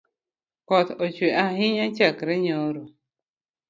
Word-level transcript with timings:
Koth 0.67 0.89
ochwe 1.05 1.27
ahinya 1.45 1.85
chakre 1.95 2.33
nyoro. 2.43 2.83